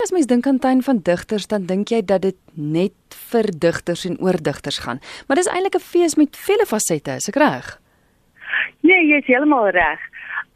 As 0.00 0.10
mens 0.10 0.26
dink 0.26 0.46
aan 0.46 0.58
tuin 0.58 0.82
van 0.82 0.98
digters, 1.04 1.46
dan 1.46 1.66
dink 1.68 1.90
jy 1.92 2.00
dat 2.00 2.22
dit 2.24 2.36
net 2.56 3.16
vir 3.30 3.50
digters 3.64 4.06
en 4.08 4.16
oor 4.24 4.38
digters 4.40 4.78
gaan. 4.80 5.00
Maar 5.28 5.36
dis 5.36 5.50
eintlik 5.52 5.76
'n 5.76 5.88
fees 5.92 6.14
met 6.16 6.36
vele 6.36 6.66
fasette, 6.66 7.10
is 7.20 7.28
ek 7.28 7.36
reg? 7.36 7.78
Nee, 8.80 9.06
jy 9.06 9.18
is 9.18 9.26
heeltemal 9.26 9.68
reg. 9.68 10.00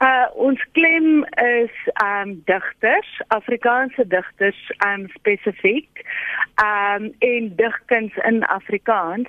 Uh 0.01 0.27
ons 0.35 0.61
klem 0.73 1.25
is 1.37 1.77
um 2.03 2.43
digters, 2.47 3.11
Afrikaanse 3.29 4.07
digters 4.07 4.73
um 4.87 5.09
spesifiek. 5.09 6.03
Um 6.65 7.13
en 7.19 7.53
digkuns 7.57 8.17
in 8.25 8.43
Afrikaans, 8.45 9.29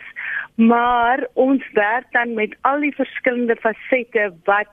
maar 0.56 1.28
ons 1.34 1.64
werk 1.74 2.08
dan 2.12 2.34
met 2.34 2.56
al 2.62 2.80
die 2.80 2.96
verskillende 2.96 3.56
fasette 3.56 4.34
wat 4.44 4.72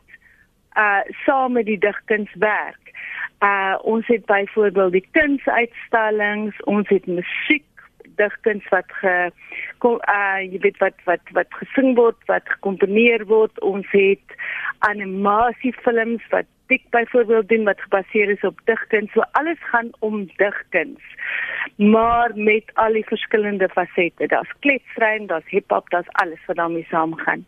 uh 0.76 1.02
saam 1.24 1.52
met 1.52 1.66
die 1.66 1.78
digkuns 1.78 2.30
werk. 2.34 2.94
Uh 3.40 3.76
ons 3.82 4.06
het 4.06 4.24
byvoorbeeld 4.26 4.92
die 4.92 5.06
kunsuitstallings, 5.10 6.62
ons 6.64 6.88
het 6.88 7.06
musiek 7.06 7.66
digkuns 8.16 8.68
wat 8.68 8.92
ge 9.00 9.30
kom 9.78 10.00
uh 10.08 10.40
jy 10.44 10.58
weet 10.64 10.78
wat 10.78 10.98
wat 11.04 11.32
wat 11.32 11.60
gesing 11.60 11.94
word, 11.96 12.18
wat 12.26 12.48
gekomponeer 12.56 13.26
word. 13.26 13.60
Ons 13.60 13.86
het 13.90 14.36
animasiefilms 14.78 16.26
wat 16.30 16.48
dik 16.72 16.84
byvoorbeeld 16.90 17.48
doen 17.48 17.64
wat 17.64 17.80
gebaseer 17.80 18.30
is 18.30 18.44
op 18.48 18.60
digkuns. 18.64 19.12
So 19.12 19.20
alles 19.38 19.60
gaan 19.60 19.90
om 19.98 20.26
digkuns. 20.36 21.02
Maar 21.76 22.30
met 22.34 22.70
al 22.74 22.92
die 22.92 23.04
verskillende 23.04 23.68
fasette. 23.68 24.26
Daar's 24.26 24.52
kletstryn, 24.60 25.26
daar's 25.26 25.50
hiphop, 25.50 25.90
daar's 25.90 26.14
alles 26.22 26.40
wat 26.46 26.56
daarmee 26.56 26.86
saamgaan. 26.90 27.44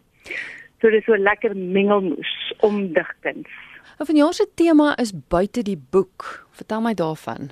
So 0.85 0.91
dis 0.93 1.07
so 1.09 1.17
lekker 1.17 1.55
mengelmoes 1.57 2.31
om 2.61 2.93
digkuns. 2.93 3.49
Of 3.99 4.07
van 4.07 4.17
jou 4.17 4.33
se 4.37 4.45
tema 4.55 4.91
is 5.01 5.15
buite 5.33 5.63
die 5.65 5.79
boek. 5.91 6.27
Vertel 6.53 6.83
my 6.85 6.93
daarvan. 6.95 7.49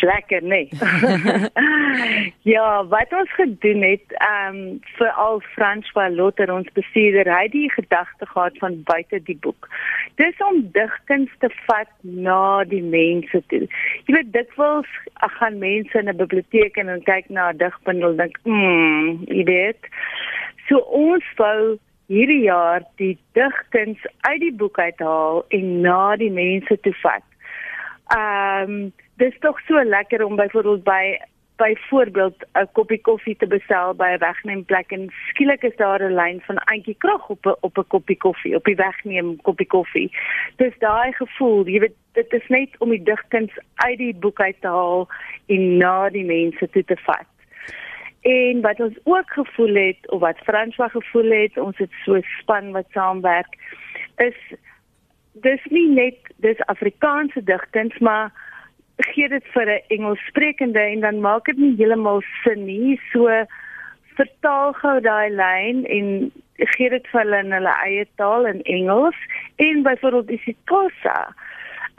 Lekker, 0.00 0.42
nee. 0.42 0.68
ja, 2.54 2.86
wat 2.86 3.16
ons 3.18 3.34
gedoen 3.34 3.82
het, 3.82 4.14
ehm 4.22 4.60
um, 4.60 4.78
vir 5.00 5.10
al 5.24 5.42
Frans 5.56 5.90
Valotter 5.90 6.52
ons 6.54 6.70
bestuurder, 6.78 7.32
hy 7.34 7.42
het 7.48 7.56
die 7.56 7.72
gedagte 7.74 8.30
gehad 8.30 8.62
van 8.62 8.78
buite 8.86 9.22
die 9.26 9.38
boek. 9.42 9.66
Dis 10.22 10.46
om 10.46 10.62
digkuns 10.78 11.34
te 11.42 11.50
vat 11.66 11.90
na 12.06 12.62
die 12.62 12.84
mense 12.94 13.42
toe. 13.50 13.66
Jy 14.06 14.20
weet 14.20 14.32
dikwels 14.38 14.96
gaan 15.40 15.58
mense 15.58 15.98
in 15.98 16.14
'n 16.14 16.22
biblioteek 16.22 16.78
en 16.78 16.94
dan 16.94 17.02
kyk 17.02 17.28
na 17.28 17.50
'n 17.50 17.58
digbundel 17.58 18.16
dink, 18.16 18.38
"Mmm, 18.46 19.24
jy 19.26 19.44
weet." 19.44 19.82
So 20.68 20.78
ons 20.78 21.26
wou 21.36 21.78
hierdie 22.10 22.42
jaar 22.42 22.82
die 22.98 23.14
digkuns 23.38 24.06
uit 24.26 24.40
die 24.42 24.54
boek 24.62 24.78
uithaal 24.78 25.44
en 25.48 25.80
na 25.84 26.16
die 26.18 26.32
mense 26.34 26.80
toe 26.86 26.94
vat. 27.04 27.26
Ehm 28.16 28.70
um, 28.70 28.92
dis 29.20 29.36
tog 29.44 29.58
so 29.68 29.82
lekker 29.84 30.24
om 30.24 30.36
byvoorbeeld 30.36 30.84
by 30.84 31.18
byvoorbeeld 31.60 32.38
'n 32.52 32.68
koppie 32.72 33.00
koffie 33.00 33.36
te 33.36 33.46
bestel 33.46 33.94
by 33.94 34.08
'n 34.12 34.18
wegneemplek 34.18 34.92
en 34.96 35.12
skielik 35.28 35.62
is 35.62 35.76
daar 35.76 36.02
'n 36.02 36.14
lyn 36.14 36.40
van 36.40 36.58
Antjie 36.58 36.96
Krag 36.98 37.28
op 37.28 37.46
'n 37.46 37.56
op 37.60 37.78
'n 37.78 37.86
koppie 37.94 38.16
koffie 38.16 38.56
op 38.56 38.64
die 38.64 38.76
wegneem 38.76 39.36
koppie 39.42 39.66
koffie. 39.66 40.08
Dis 40.56 40.78
daai 40.78 41.12
gevoel, 41.12 41.66
jy 41.66 41.80
weet 41.80 41.98
dit 42.12 42.32
is 42.32 42.48
net 42.48 42.70
om 42.78 42.88
die 42.90 43.02
digkuns 43.02 43.52
uit 43.74 43.98
die 43.98 44.14
boek 44.14 44.40
uit 44.40 44.60
te 44.60 44.66
haal 44.66 45.08
en 45.46 45.76
na 45.76 46.08
die 46.08 46.24
mense 46.24 46.70
toe 46.70 46.84
te 46.84 46.96
vat. 46.96 47.28
En 48.20 48.60
wat 48.60 48.80
ons 48.80 48.98
ook 49.02 49.30
gevoel 49.30 49.74
het 49.74 50.10
of 50.10 50.20
wat 50.20 50.38
Franswa 50.44 50.88
gevoel 50.88 51.30
het, 51.30 51.56
ons 51.58 51.78
het 51.78 51.92
so 52.04 52.20
span 52.20 52.72
wat 52.72 52.86
saamwerk, 52.92 53.56
is 54.16 54.36
dis 55.32 55.64
nie 55.64 55.88
net 55.88 56.16
dis 56.44 56.60
Afrikaanse 56.68 57.42
digkuns, 57.44 57.98
maar 57.98 58.32
gee 58.96 59.28
dit 59.28 59.46
vir 59.54 59.66
'n 59.66 59.82
Engelssprekende 59.88 60.80
en 60.80 61.00
dan 61.00 61.20
maak 61.20 61.44
dit 61.44 61.56
nie 61.56 61.76
heeltemal 61.76 62.22
sin 62.42 62.64
nie. 62.64 63.00
So 63.12 63.44
vertaal 64.16 64.72
gou 64.72 65.00
daai 65.00 65.30
lyn 65.30 65.86
en 65.86 66.32
gee 66.56 66.90
dit 66.90 67.06
vir 67.12 67.20
hulle 67.20 67.38
in 67.38 67.52
hulle 67.52 67.74
eie 67.84 68.06
taal 68.16 68.46
in 68.46 68.62
Engels 68.62 69.16
en 69.56 69.82
byvoorbeeld 69.82 70.30
isiXhosa. 70.30 71.34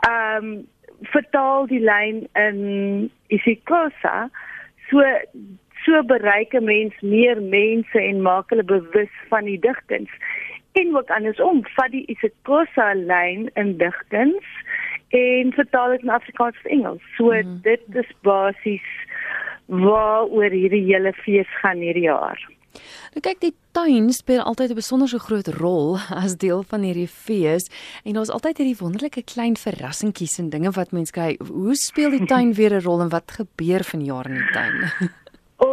Ehm 0.09 0.45
um, 0.45 0.67
vertaal 1.01 1.67
die 1.67 1.79
lyn 1.79 2.27
in 2.33 3.11
isiXhosa. 3.27 4.29
So 4.89 5.01
so 5.85 6.03
bereik 6.03 6.53
'n 6.53 6.63
mens 6.63 6.93
meer 7.01 7.41
mense 7.41 7.99
en 7.99 8.21
maak 8.21 8.49
hulle 8.49 8.63
bewus 8.63 9.13
van 9.29 9.45
die 9.45 9.59
digkuns. 9.59 10.11
En 10.71 10.95
ook 10.95 11.09
andersom, 11.09 11.65
vat 11.75 11.91
die 11.91 12.05
isiXhosa 12.05 12.93
lyn 12.93 13.49
in 13.53 13.77
digkuns 13.77 14.45
en 15.09 15.51
vertaal 15.53 15.89
dit 15.89 16.01
in 16.01 16.09
Afrikaans 16.09 16.57
of 16.57 16.65
Engels. 16.65 17.03
So 17.17 17.31
mm. 17.31 17.59
dit 17.61 17.95
is 17.95 18.11
basies 18.21 18.87
waaroor 19.65 20.51
hierdie 20.51 20.85
hele 20.85 21.13
fees 21.13 21.47
gaan 21.61 21.77
hierdie 21.77 22.07
jaar. 22.07 22.39
Nou 23.11 23.19
kyk 23.23 23.41
die 23.43 23.53
tuin 23.75 24.11
speel 24.15 24.41
altyd 24.47 24.71
'n 24.71 24.79
besonderse 24.79 25.19
groot 25.19 25.47
rol 25.59 25.97
as 26.09 26.37
deel 26.39 26.63
van 26.63 26.81
hierdie 26.87 27.07
fees 27.07 27.67
en 28.03 28.13
daar's 28.13 28.31
altyd 28.31 28.57
hierdie 28.57 28.79
wonderlike 28.79 29.23
klein 29.23 29.57
verrassingkies 29.59 30.39
en 30.39 30.49
dinge 30.49 30.71
wat 30.71 30.91
mense 30.91 31.11
kyk. 31.11 31.41
Hoe 31.47 31.75
speel 31.75 32.09
die 32.09 32.25
tuin 32.25 32.53
weer 32.59 32.73
'n 32.73 32.83
rol 32.83 33.01
en 33.01 33.09
wat 33.09 33.31
gebeur 33.31 33.83
vanjaar 33.83 34.25
in 34.31 34.39
die 34.39 34.51
tuin? 34.51 34.77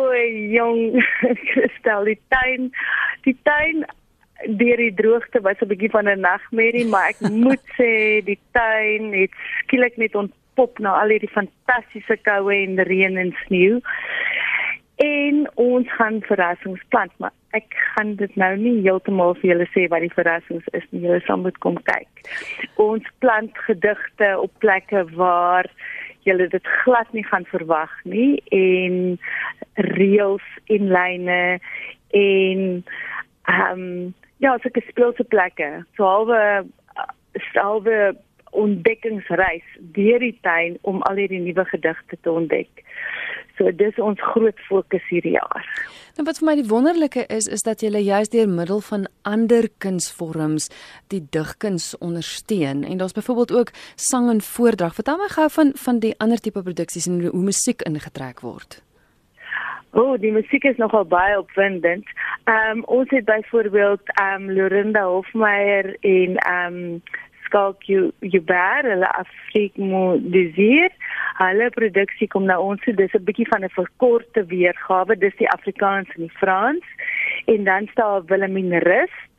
Oei 0.09 0.49
jong, 0.55 1.03
stel 1.79 2.07
die 2.09 2.19
tuin, 2.33 2.71
die 3.27 3.37
tuin 3.45 3.85
deur 4.47 4.79
die 4.79 4.95
droogte 4.95 5.41
was 5.43 5.61
'n 5.61 5.69
bietjie 5.69 5.91
van 5.91 6.09
'n 6.09 6.21
nagmerrie, 6.21 6.87
maar 6.87 7.09
ek 7.13 7.21
moet 7.45 7.65
sê 7.77 8.23
die 8.25 8.39
tuin 8.53 9.13
het 9.13 9.35
skielik 9.65 9.97
net 9.97 10.15
ontpop 10.15 10.79
na 10.79 11.01
al 11.01 11.13
hierdie 11.13 11.37
fantastiese 11.39 12.17
koue 12.23 12.55
en 12.55 12.79
reën 12.91 13.17
en 13.17 13.35
sneeu. 13.45 13.81
En 14.99 15.51
ons 15.55 15.93
gaan 15.99 16.23
verrassings 16.27 16.83
plant, 16.89 17.13
maar 17.19 17.35
ek 17.51 17.75
gaan 17.95 18.17
dit 18.17 18.35
nou 18.37 18.57
nie 18.57 18.81
heeltemal 18.83 19.35
vir 19.39 19.51
julle 19.51 19.69
sê 19.75 19.87
wat 19.93 20.03
die 20.03 20.15
verrassings 20.15 20.67
is 20.73 20.87
nie. 20.91 21.05
Julle 21.07 21.21
sal 21.27 21.39
moet 21.39 21.59
kom 21.59 21.79
kyk. 21.87 22.27
Ons 22.83 23.07
plant 23.19 23.59
gedigte 23.69 24.39
op 24.39 24.53
plekke 24.59 25.05
waar 25.15 25.71
julle 26.29 26.49
dit 26.53 26.71
glad 26.85 27.13
nie 27.17 27.27
gaan 27.27 27.49
verwag 27.51 27.93
nie 28.05 28.39
en 28.55 29.19
reëls 29.97 30.47
en 30.67 30.89
lyne 30.95 31.43
en 32.13 32.65
ehm 33.49 33.83
um, 33.83 34.15
Ja, 34.39 34.59
so 34.63 34.69
'n 34.69 34.83
speelse 34.89 35.25
plekke. 35.25 35.85
So 35.97 36.05
halwe 36.05 36.65
halwe 37.53 38.17
ontdekkingsreis 38.51 39.67
deur 39.79 40.19
die 40.19 40.39
tuin 40.43 40.79
om 40.81 41.03
al 41.03 41.17
hierdie 41.17 41.41
nuwe 41.41 41.65
gedigte 41.65 42.17
te 42.21 42.31
ontdek. 42.31 42.71
So 43.59 43.71
dis 43.75 43.99
ons 43.99 44.21
groot 44.33 44.59
fokus 44.69 45.03
hierdie 45.11 45.35
jaar. 45.35 45.67
Nou 46.17 46.25
wat 46.27 46.39
vir 46.41 46.47
my 46.47 46.55
die 46.59 46.69
wonderlike 46.71 47.27
is 47.35 47.47
is 47.51 47.65
dat 47.67 47.83
jy 47.83 47.91
juist 47.99 48.33
deur 48.33 48.49
middel 48.49 48.81
van 48.87 49.07
ander 49.27 49.69
kunsvorms 49.83 50.69
die 51.15 51.23
digkuns 51.35 51.93
ondersteun 51.99 52.85
en 52.85 52.99
daar's 52.99 53.17
byvoorbeeld 53.19 53.53
ook 53.53 53.71
sang 53.97 54.31
en 54.31 54.41
voordrag. 54.41 54.95
Vertel 54.95 55.19
my 55.19 55.29
gou 55.35 55.49
van 55.51 55.73
van 55.75 55.99
die 55.99 56.15
ander 56.19 56.39
tipe 56.39 56.63
produksies 56.63 57.07
en 57.07 57.25
hoe 57.27 57.45
musiek 57.51 57.83
ingetrek 57.83 58.41
word. 58.47 58.83
O, 59.93 60.03
oh, 60.03 60.19
die 60.21 60.33
musiek 60.33 60.65
is 60.69 60.77
nogal 60.77 61.07
baie 61.09 61.39
opwindend. 61.39 62.07
Ehm 62.45 62.79
um, 62.79 62.85
ons 62.85 63.11
het 63.11 63.25
byvoorbeeld 63.25 64.13
ehm 64.15 64.43
um, 64.43 64.53
Lorinda 64.55 65.07
Hofmeyer 65.07 65.97
en 66.01 66.37
ehm 66.37 66.75
um, 66.75 67.03
Skalk 67.49 67.83
Juber, 68.21 68.85
hulle 68.85 69.09
Afrikmo 69.09 70.19
Desir. 70.21 70.93
Hulle 71.39 71.69
produksie 71.71 72.27
kom 72.27 72.49
nou 72.51 72.59
ons, 72.73 72.83
dis 72.83 73.15
'n 73.15 73.25
bietjie 73.25 73.47
van 73.53 73.65
'n 73.65 73.71
verkorte 73.71 74.43
weergawe, 74.51 75.15
dis 75.19 75.37
die 75.39 75.51
Afrikaans 75.51 76.09
en 76.17 76.23
die 76.27 76.39
Frans. 76.41 76.85
En 77.47 77.65
dan 77.65 77.87
staan 77.93 78.27
Wilhelmine 78.27 78.79
Rust. 78.79 79.37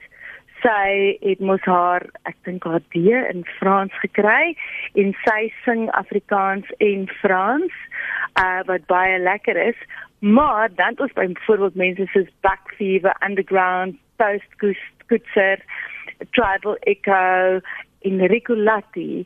Sy 0.62 1.18
het 1.22 1.40
mos 1.40 1.62
haar 1.62 2.04
ek 2.24 2.36
dink 2.44 2.64
haar 2.64 2.82
D 2.92 2.96
in 3.12 3.46
Frans 3.60 3.94
gekry 4.00 4.56
en 4.96 5.16
sy 5.26 5.52
sing 5.66 5.92
Afrikaans 5.92 6.68
en 6.78 7.08
Frans 7.08 7.72
uh, 8.40 8.62
wat 8.66 8.86
baie 8.86 9.20
lekker 9.20 9.56
is. 9.56 9.80
Maar 10.20 10.70
dan 10.76 11.00
ons 11.00 11.14
byvoorbeeld 11.14 11.76
mense 11.76 12.06
soos 12.12 12.28
Back 12.42 12.74
Fever, 12.76 13.16
Underground, 13.28 13.96
Post 14.16 14.52
Goodser, 15.08 15.60
Tribal 16.32 16.78
Echo 16.80 17.60
in 18.00 18.22
Riculati. 18.22 19.26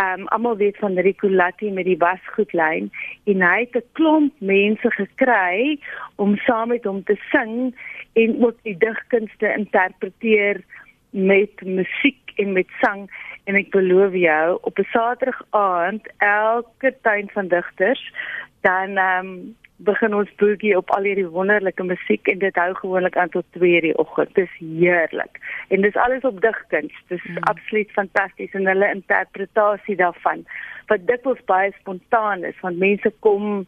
Um 0.00 0.26
almal 0.26 0.56
weet 0.56 0.76
van 0.78 0.98
Riculati 0.98 1.70
met 1.70 1.84
die 1.84 1.98
wasgoedlyn 1.98 2.90
en 3.24 3.42
hy 3.42 3.58
het 3.60 3.76
'n 3.76 3.88
klomp 3.92 4.34
mense 4.38 4.90
gekry 4.90 5.78
om 6.16 6.36
saam 6.36 6.68
met 6.68 6.84
hom 6.84 7.02
te 7.04 7.16
sing 7.30 7.74
en 8.12 8.44
ook 8.44 8.56
die 8.62 8.76
digkunste 8.78 9.54
interpreteer 9.56 10.62
met 11.10 11.62
musiek 11.64 12.32
en 12.36 12.52
met 12.52 12.68
sang 12.80 13.10
en 13.44 13.54
ek 13.54 13.70
beloof 13.70 14.14
jou 14.14 14.58
op 14.62 14.78
'n 14.78 14.88
Saterdag 14.92 15.42
aand 15.50 16.06
elke 16.18 16.94
tuin 17.02 17.30
van 17.32 17.48
digters 17.48 18.12
dan 18.60 18.96
ehm 18.96 19.26
um, 19.26 19.56
begin 19.86 20.14
ons 20.14 20.30
boogie 20.36 20.76
op 20.76 20.90
al 20.96 21.06
hierdie 21.08 21.28
wonderlike 21.28 21.84
musiek 21.88 22.28
en 22.28 22.40
dit 22.42 22.56
hou 22.60 22.72
gewoonlik 22.74 23.16
aan 23.16 23.32
tot 23.32 23.46
2:00 23.56 23.86
die 23.86 23.96
oggend. 23.98 24.34
Dis 24.34 24.52
heerlik. 24.58 25.40
En 25.68 25.80
dis 25.80 25.96
alles 25.96 26.22
op 26.22 26.40
digkuns. 26.40 26.92
Dis 27.08 27.24
mm. 27.24 27.38
absoluut 27.52 27.90
fantasties 27.90 28.52
en 28.52 28.66
hulle 28.66 28.94
interpretasie 28.94 29.96
daarvan 29.96 30.44
wat 30.90 31.06
dikwels 31.06 31.42
baie 31.46 31.70
spontaan 31.78 32.44
is 32.44 32.58
want 32.60 32.78
mense 32.82 33.12
kom 33.20 33.66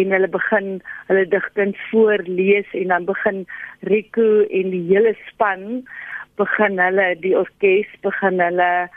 en 0.00 0.14
hulle 0.14 0.28
begin 0.28 0.80
hulle 1.10 1.24
digkuns 1.34 1.78
voorlees 1.90 2.72
en 2.80 2.88
dan 2.94 3.04
begin 3.04 3.44
Rico 3.80 4.42
en 4.60 4.72
die 4.74 4.84
hele 4.90 5.14
span 5.28 5.84
begin 6.40 6.80
hulle 6.82 7.06
die 7.22 7.36
orkes 7.38 7.92
begin 8.06 8.42
hulle 8.42 8.88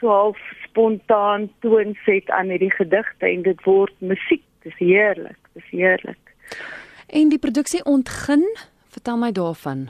so 0.00 0.10
half 0.10 0.40
spontaan 0.64 1.48
toon 1.62 1.94
set 2.04 2.30
aan 2.30 2.50
hierdie 2.52 2.72
gedigte 2.74 3.30
en 3.30 3.46
dit 3.46 3.62
word 3.68 3.94
musiek. 4.00 4.42
Dis 4.64 4.76
heerlik, 4.80 5.38
dis 5.54 5.68
heerlik. 5.70 6.34
En 7.06 7.28
die 7.28 7.38
produksie 7.38 7.84
ontgin, 7.84 8.44
vertel 8.94 9.20
my 9.20 9.32
daarvan. 9.32 9.88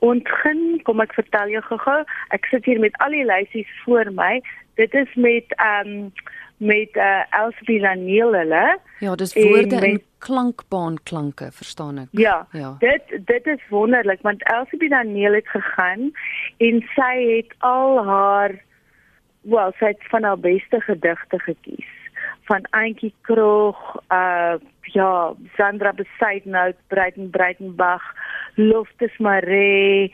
Ontgin, 0.00 0.80
kom 0.86 1.02
ek 1.04 1.12
vertel 1.14 1.52
jou 1.52 1.62
gou-gou. 1.68 2.00
Ek 2.34 2.46
sit 2.52 2.64
hier 2.64 2.80
met 2.80 2.96
al 3.04 3.12
die 3.16 3.26
lysies 3.26 3.70
voor 3.84 4.12
my. 4.16 4.38
Dit 4.80 4.94
is 4.94 5.10
met 5.14 5.52
ehm 5.58 5.96
um, 5.96 6.12
met 6.60 6.96
uh, 6.96 7.02
eh, 7.02 7.40
Elsie 7.40 7.80
Daniel 7.80 8.34
hulle. 8.36 8.78
Ja, 8.98 9.14
dis 9.14 9.34
woorde 9.34 9.76
en, 9.76 9.92
met, 9.92 10.04
klankbaan 10.18 10.98
klanke, 11.02 11.48
verstaan 11.52 12.02
ek. 12.02 12.08
Ja, 12.10 12.46
ja. 12.52 12.74
Dit 12.78 13.14
dit 13.24 13.46
is 13.46 13.62
wonderlik 13.68 14.20
want 14.22 14.44
Elsie 14.44 14.88
Daniel 14.88 15.38
het 15.38 15.48
gegaan 15.48 16.10
en 16.56 16.82
sy 16.96 17.14
het 17.36 17.54
al 17.58 18.04
haar 18.04 18.58
wel, 19.40 19.72
sy 19.78 19.94
het 19.94 20.04
van 20.12 20.28
haar 20.28 20.38
beste 20.38 20.80
gedigte 20.80 21.38
gekies. 21.38 21.88
Van 22.50 22.66
Antjie 22.70 23.12
Krog, 23.22 23.78
uh 24.10 24.58
ja, 24.90 25.34
Sandra 25.56 25.92
Besaidnout, 25.92 26.74
Breiten 26.88 27.30
Breitenbach, 27.30 28.02
Loftus 28.56 29.14
Maree, 29.18 30.10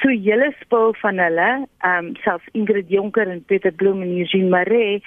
so 0.00 0.08
'n 0.08 0.22
hele 0.26 0.48
spul 0.60 0.94
van 1.02 1.18
hulle, 1.22 1.68
um 1.90 2.16
selfs 2.24 2.48
Ingrid 2.52 2.88
Jonker 2.90 3.28
en 3.30 3.44
Pieter 3.44 3.72
Bloem 3.72 4.02
en 4.02 4.18
Eugene 4.18 4.48
Maree. 4.48 5.02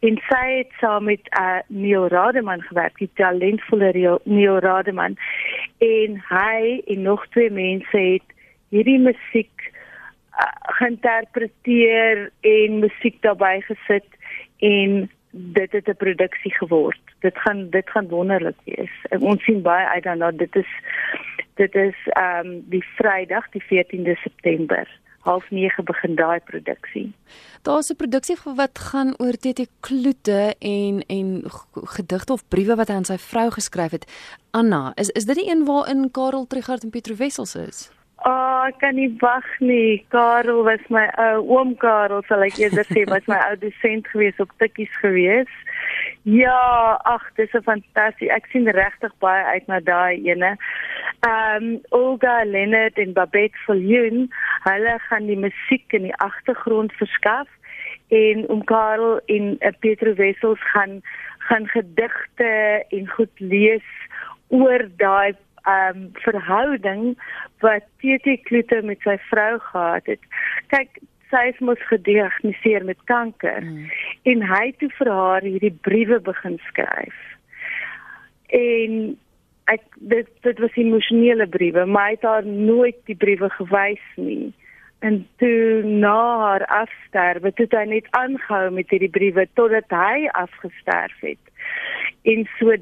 En 0.00 0.18
sy 0.26 0.46
het 0.56 0.72
saam 0.80 1.04
met 1.04 1.30
uh 1.40 1.62
Neil 1.68 2.08
Rademan 2.08 2.62
gewerk, 2.62 2.98
die 2.98 3.10
talentvolle 3.14 4.18
Neil 4.24 4.58
Rademan. 4.58 5.16
En 5.78 6.18
hy 6.28 6.82
en 6.86 7.02
nog 7.02 7.26
twee 7.28 7.50
mense 7.50 7.98
het 7.98 8.26
hierdie 8.68 8.98
musiek 8.98 9.72
uh, 10.34 10.74
geïnterpreteer 10.78 12.30
en 12.40 12.78
musiek 12.78 13.22
daarbey 13.22 13.60
gesit 13.60 14.06
en 14.58 15.10
dit 15.30 15.72
het 15.72 15.88
'n 15.88 15.96
produksie 15.96 16.54
geword. 16.54 17.00
Dit 17.18 17.38
gaan 17.38 17.70
dit 17.70 17.90
gaan 17.90 18.08
wonderlik 18.08 18.56
wees. 18.64 18.90
Ons 19.18 19.44
sien 19.44 19.62
baie 19.62 19.86
uit 19.86 20.02
daarna. 20.02 20.30
Dit 20.30 20.56
is 20.56 20.68
dit 21.54 21.74
is 21.74 21.96
ehm 22.04 22.46
um, 22.46 22.64
die 22.68 22.84
Vrydag 22.84 23.48
die 23.50 23.62
14de 23.62 24.14
September. 24.20 24.98
Half 25.20 25.50
9 25.50 25.84
begin 25.84 26.14
daai 26.14 26.40
produksie. 26.40 27.12
Daar's 27.62 27.90
'n 27.90 27.96
produksie 27.96 28.36
wat 28.54 28.78
gaan 28.78 29.14
oor 29.18 29.32
TT 29.32 29.68
Kloete 29.80 30.54
en 30.58 31.04
en 31.06 31.42
gedigte 31.74 32.32
of 32.32 32.48
briewe 32.48 32.74
wat 32.74 32.88
hy 32.88 32.94
aan 32.94 33.04
sy 33.04 33.18
vrou 33.18 33.50
geskryf 33.50 33.90
het. 33.90 34.36
Anna, 34.50 34.92
is 34.94 35.08
is 35.08 35.24
dit 35.24 35.36
die 35.36 35.50
een 35.50 35.64
waarin 35.64 36.10
Karel 36.10 36.46
Trigard 36.46 36.82
en 36.82 36.90
Pietro 36.90 37.14
Wessels 37.14 37.54
is? 37.54 37.99
Ek 38.70 38.76
kan 38.78 38.94
nie 38.94 39.10
wag 39.18 39.46
nie. 39.58 39.98
Karel 40.14 40.60
was 40.62 40.82
my 40.94 41.08
ou 41.18 41.40
oom 41.56 41.72
Karel, 41.82 42.20
sal 42.28 42.44
ek 42.46 42.60
eerder 42.60 42.86
sê, 42.86 43.02
was 43.10 43.26
my 43.26 43.38
ou 43.48 43.56
dosent 43.58 44.06
gewees 44.12 44.38
op 44.42 44.52
Tikkies 44.62 44.92
gewees. 45.02 45.50
Ja, 46.22 47.00
ag, 47.10 47.24
dis 47.34 47.50
'n 47.58 47.66
fantasties. 47.66 48.30
Ek 48.30 48.46
sien 48.52 48.70
regtig 48.70 49.10
baie 49.18 49.42
uit 49.54 49.66
na 49.66 49.80
daai 49.80 50.22
ene. 50.22 50.52
Ehm 51.26 51.64
um, 51.64 51.80
Olga 51.90 52.44
Leonard 52.44 52.94
en 52.98 53.12
Babette 53.12 53.58
Viljoen, 53.66 54.30
hulle 54.68 54.94
gaan 55.08 55.26
die 55.26 55.40
musiek 55.46 55.98
in 55.98 56.06
die 56.06 56.18
agtergrond 56.22 56.94
verskaf 57.02 57.48
en 58.08 58.48
om 58.54 58.62
Karel 58.64 59.18
en 59.26 59.56
uh, 59.58 59.74
Pietro 59.80 60.14
Wessels 60.14 60.62
gaan 60.70 61.02
gaan 61.50 61.66
gedigte 61.66 62.84
en 62.88 63.08
goed 63.18 63.34
lees 63.40 63.90
oor 64.48 64.86
daai 65.02 65.34
um 65.68 66.10
verhouding 66.24 67.14
wat 67.64 67.86
TT 68.02 68.40
Kloete 68.48 68.82
met 68.82 69.00
sy 69.04 69.16
vrou 69.28 69.58
gehad 69.70 70.06
het. 70.06 70.22
Kyk, 70.72 71.00
sy 71.30 71.42
is 71.52 71.58
mos 71.64 71.80
gediagnoseer 71.88 72.84
met 72.84 73.00
kanker 73.10 73.62
mm. 73.62 73.90
en 74.32 74.46
hy 74.52 74.62
het 74.66 74.78
toe 74.82 74.90
vir 74.98 75.10
haar 75.14 75.46
hierdie 75.46 75.74
briewe 75.86 76.20
begin 76.26 76.58
skryf. 76.68 77.18
En 78.56 78.96
ek 79.70 79.84
dit 80.12 80.30
dit 80.46 80.62
was 80.64 80.80
emosionele 80.82 81.46
briewe, 81.46 81.84
maar 81.86 82.10
hy 82.10 82.16
het 82.18 82.26
haar 82.26 82.46
nooit 82.46 82.98
die 83.10 83.18
briewe 83.18 83.50
gewys 83.58 84.06
nie. 84.16 84.50
En 85.00 85.22
toe 85.40 85.82
na 85.86 86.16
haar 86.40 86.64
afsterwe, 86.66 87.52
het 87.56 87.76
hy 87.76 87.84
net 87.88 88.08
aangehou 88.18 88.66
met 88.76 88.90
hierdie 88.92 89.12
briewe 89.12 89.46
totdat 89.56 89.88
hy 89.94 90.26
afgesterf 90.36 91.22
het. 91.24 91.54
En 92.28 92.44
so 92.58 92.74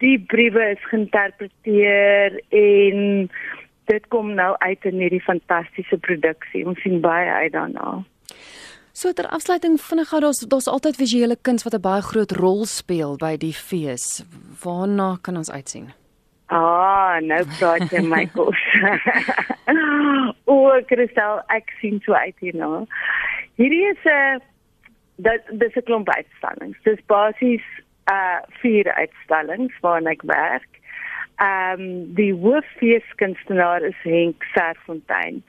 die 0.00 0.18
briewe 0.32 0.70
is 0.74 0.84
geïnterpreteer 0.90 2.40
en 2.56 3.28
dit 3.90 4.08
kom 4.08 4.34
nou 4.34 4.54
uit 4.58 4.84
in 4.88 5.02
hierdie 5.02 5.22
fantastiese 5.24 5.98
produksie. 5.98 6.64
Ons 6.66 6.80
sien 6.84 7.00
baie 7.04 7.30
uit 7.42 7.52
daarna. 7.52 8.00
So 8.92 9.12
ter 9.16 9.28
afsluiting 9.32 9.78
vinnig 9.80 10.10
gou 10.10 10.20
daar's 10.20 10.42
daar's 10.52 10.68
altyd 10.68 10.98
visuele 10.98 11.36
kuns 11.36 11.64
wat 11.64 11.74
'n 11.74 11.80
baie 11.80 12.02
groot 12.02 12.32
rol 12.32 12.64
speel 12.64 13.16
by 13.16 13.36
die 13.36 13.54
fees. 13.54 14.24
Waarna 14.64 15.18
kan 15.22 15.36
ons 15.36 15.50
uitsien? 15.50 15.92
Ah, 16.46 17.20
nou 17.22 17.44
praat 17.58 17.90
jy 17.90 18.02
my 18.02 18.26
kos. 18.26 18.58
o, 20.52 20.80
Christel, 20.86 21.38
ek 21.46 21.70
sien 21.80 22.00
so 22.04 22.12
uit 22.12 22.34
hierna. 22.38 22.86
Hierdie 23.54 23.86
is 23.90 24.02
'n 24.04 24.40
dit 25.16 25.42
dis 25.60 25.76
'n 25.76 25.86
klomp 25.86 26.08
uitstallings. 26.08 26.78
Dis 26.82 27.00
basies 27.06 27.62
uh 28.08 28.40
vier 28.62 28.92
uitstallings 28.94 29.74
waarin 29.80 30.06
ek 30.06 30.22
werk. 30.22 30.80
Ehm 31.40 31.80
um, 31.80 32.14
die 32.14 32.32
hooffeeskunstenaar 32.34 33.82
is 33.82 34.00
Henk 34.02 34.44
Serfontein. 34.54 35.42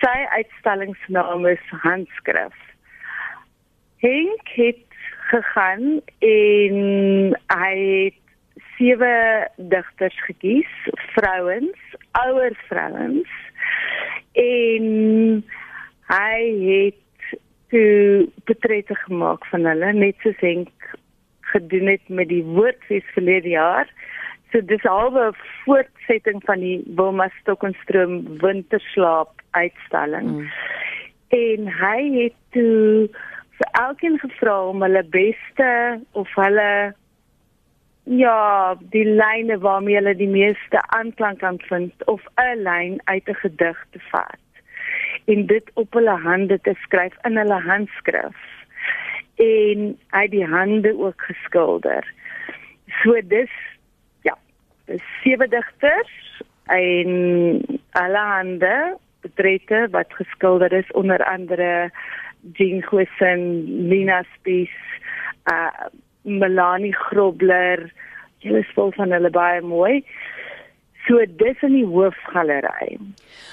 Sy 0.00 0.18
uitstallingsnaam 0.38 1.46
is 1.46 1.64
Handskrif. 1.82 2.54
Henk 4.04 4.48
het 4.54 4.98
gegaan 5.30 6.00
en 6.18 6.76
hy 7.56 7.76
het 8.04 8.20
sewe 8.76 9.14
digters 9.56 10.18
gekies, 10.26 10.70
vrouens, 11.14 11.96
ouer 12.26 12.54
vrouens. 12.68 13.30
En 14.32 14.86
hy 16.10 16.38
het 16.68 17.38
toe 17.74 18.28
portrette 18.44 18.94
gemaak 19.06 19.46
van 19.50 19.66
hulle 19.66 19.92
net 19.92 20.20
soos 20.22 20.38
Henk 20.42 20.94
gedoen 21.54 21.92
het 21.94 22.08
met 22.08 22.28
die 22.28 22.42
woordfees 22.56 23.06
verlede 23.16 23.54
jaar. 23.54 23.90
So 24.52 24.62
dis 24.62 24.84
albe 24.86 25.32
voortsetting 25.64 26.42
van 26.46 26.62
die 26.62 26.82
Wilma 26.98 27.28
Stokenstroom 27.40 28.20
winterslaap 28.42 29.42
uitstalling. 29.50 30.28
Mm. 30.30 30.50
En 31.34 31.70
hy 31.80 32.00
het 32.18 32.36
toe 32.56 33.08
vir 33.58 33.70
elkeen 33.80 34.18
gevra 34.22 34.58
om 34.68 34.82
hulle 34.82 35.02
beste 35.14 35.70
of 36.12 36.30
hulle 36.38 36.94
ja, 38.04 38.76
die 38.92 39.06
lyne 39.06 39.58
waarmee 39.58 39.96
hulle 39.96 40.14
die 40.14 40.28
meeste 40.28 40.82
aanklank 40.96 41.38
kan 41.40 41.58
vind 41.68 42.06
of 42.06 42.22
'n 42.36 42.62
lyn 42.62 43.00
uit 43.04 43.28
'n 43.28 43.40
gedig 43.42 43.86
te 43.90 44.00
vat 44.10 44.42
en 45.24 45.46
dit 45.46 45.70
op 45.74 45.92
hulle 45.92 46.16
hande 46.20 46.58
te 46.60 46.74
skryf 46.82 47.14
in 47.22 47.36
hulle 47.36 47.60
handskrif 47.60 48.36
en 49.42 49.94
hy 50.14 50.26
die 50.32 50.44
hande 50.46 50.94
ook 50.98 51.20
geskilder. 51.28 52.06
So 53.02 53.18
dis 53.30 53.52
ja, 54.26 54.36
dis 54.90 55.02
sewe 55.22 55.48
digters 55.48 56.42
en 56.72 57.10
alle 57.98 58.24
hande 58.34 58.74
betrete 59.24 59.86
wat 59.90 60.12
geskilder 60.14 60.72
is 60.72 60.90
onder 60.92 61.24
andere 61.24 61.90
Jean 62.52 62.82
Huisen, 62.90 63.64
Lina 63.88 64.24
Spies, 64.34 64.74
uh 65.50 65.88
Melanie 66.24 66.94
Grobler, 66.96 67.92
hulle 68.40 68.60
is 68.64 68.70
vol 68.72 68.92
van 68.96 69.12
hulle 69.12 69.28
baie 69.32 69.60
mooi. 69.60 69.98
So 71.06 71.20
dis 71.36 71.62
in 71.62 71.74
die 71.76 71.84
hoofgalery. 71.84 72.98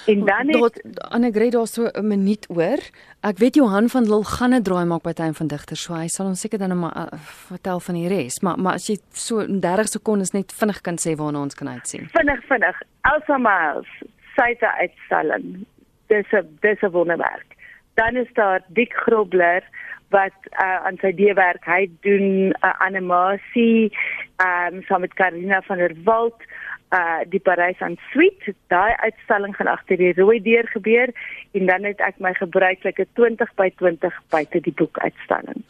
En 0.08 0.26
dan 0.26 0.48
het 0.48 0.80
Annegret 1.12 1.52
daar 1.52 1.68
so 1.68 1.90
'n 1.92 2.08
minuut 2.08 2.48
oor. 2.50 2.80
Ek 3.22 3.38
weet 3.38 3.56
Johan 3.56 3.90
van 3.90 4.04
Lille 4.04 4.24
gaan 4.24 4.54
'n 4.54 4.64
draai 4.64 4.86
maak 4.86 5.02
by 5.02 5.14
tyd 5.14 5.38
van 5.38 5.48
digter, 5.48 5.78
so 5.78 5.94
hy 5.94 6.08
sal 6.08 6.26
ons 6.26 6.40
seker 6.40 6.60
dan 6.60 6.80
maar 6.80 6.98
uh, 6.98 7.20
vertel 7.48 7.80
van 7.80 7.96
die 7.96 8.08
res, 8.08 8.40
maar 8.40 8.60
maar 8.60 8.74
as 8.74 8.88
jy 8.88 8.98
so 9.10 9.46
30 9.60 9.88
sekondes 9.88 10.32
net 10.32 10.54
vinnig 10.54 10.82
kan 10.82 10.98
sê 10.98 11.16
waarna 11.16 11.42
ons 11.42 11.56
kan 11.56 11.68
uitsien. 11.68 12.10
Vinnig 12.10 12.44
vinnig. 12.46 12.82
Elsa 13.02 13.38
Miles, 13.38 13.90
syte 14.36 14.72
uitstalling. 14.78 15.66
Dis 16.08 16.32
'n 16.32 16.58
dis 16.60 16.82
'n 16.82 16.92
wonderwerk. 16.92 17.56
Dan 17.94 18.16
is 18.16 18.34
daar 18.34 18.62
Dick 18.68 18.94
Grobler 18.94 19.64
wat 20.10 20.36
uh, 20.52 20.86
aan 20.86 20.98
sy 21.02 21.12
deewerk 21.16 21.66
hy 21.66 21.90
doen 22.02 22.28
'n 22.48 22.56
uh, 22.64 22.74
animasie 22.80 23.92
ehm 24.36 24.76
um, 24.76 24.84
saam 24.84 25.02
met 25.02 25.14
Karina 25.14 25.62
van 25.62 25.78
der 25.78 25.96
Walt 26.04 26.44
uh 26.92 27.24
die 27.32 27.40
Parys 27.40 27.80
aan 27.80 27.96
Suite. 28.12 28.56
Daai 28.68 28.94
uitstalling 29.08 29.56
gaan 29.56 29.72
agter 29.72 29.98
die 29.98 30.14
rooi 30.14 30.42
deur 30.42 30.68
gebeur 30.68 31.12
en 31.52 31.66
dan 31.66 31.84
het 31.84 32.00
ek 32.00 32.20
my 32.20 32.34
gebruikelike 32.40 33.08
20 33.20 33.56
by 33.56 33.70
20 33.84 34.22
buite 34.30 34.62
die 34.62 34.76
boek 34.76 34.98
uitstalling. 34.98 35.64